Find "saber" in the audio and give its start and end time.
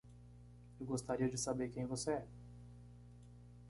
1.37-1.69